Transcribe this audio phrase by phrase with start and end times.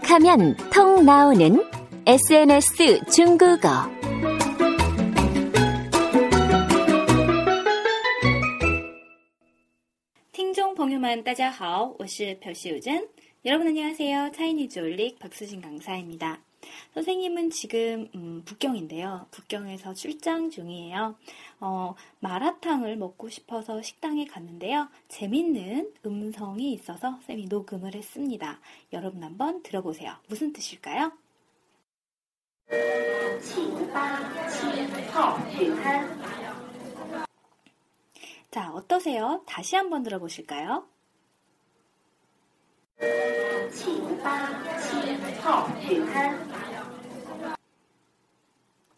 [0.00, 1.62] 검색하면 통 나오는
[2.06, 3.68] SNS 중국어.
[10.32, 13.08] 팅종 봉유만 따자하오, 我是 표시우진.
[13.44, 14.32] 여러분 안녕하세요.
[14.34, 16.40] 차이니즈 올릭 박수진 강사입니다.
[16.94, 19.26] 선생님은 지금 음, 북경인데요.
[19.30, 21.16] 북경에서 출장 중이에요.
[21.60, 24.88] 어, 마라탕을 먹고 싶어서 식당에 갔는데요.
[25.08, 28.58] 재밌는 음성이 있어서 쌤이 녹음을 했습니다.
[28.92, 30.16] 여러분 한번 들어보세요.
[30.28, 31.12] 무슨 뜻일까요?
[38.50, 39.42] 자, 어떠세요?
[39.46, 40.86] 다시 한번 들어보실까요?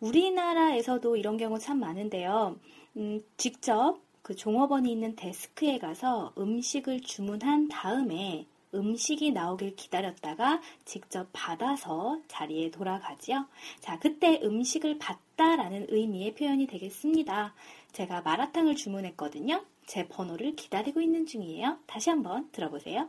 [0.00, 2.56] 우리나라에서도 이런 경우 참 많은데요.
[2.96, 12.20] 음, 직접 그 종업원이 있는 데스크에 가서 음식을 주문한 다음에 음식이 나오길 기다렸다가 직접 받아서
[12.28, 13.46] 자리에 돌아가지요.
[13.80, 17.54] 자, 그때 음식을 받다라는 의미의 표현이 되겠습니다.
[17.92, 19.64] 제가 마라탕을 주문했거든요.
[19.86, 21.78] 제 번호를 기다리고 있는 중이에요.
[21.86, 23.08] 다시 한번 들어보세요.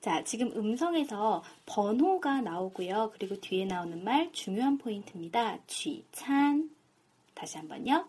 [0.00, 3.12] 자, 지금 음성에서 번호가 나오고요.
[3.14, 5.58] 그리고 뒤에 나오는 말 중요한 포인트입니다.
[5.66, 6.70] 취찬.
[7.32, 8.06] 다시 한번요.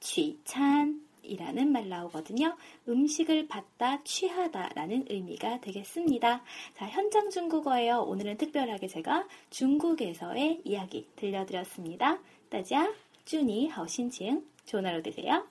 [0.00, 1.02] 취찬.
[1.22, 2.54] 이라는 말 나오거든요.
[2.86, 6.42] 음식을 받다, 취하다 라는 의미가 되겠습니다.
[6.76, 8.02] 자, 현장 중국어예요.
[8.02, 12.18] 오늘은 특별하게 제가 중국에서의 이야기 들려드렸습니다.
[12.50, 12.86] 大家
[13.24, 14.47] 祝你好心情.
[14.65, 15.49] 좋은 하루 되세요.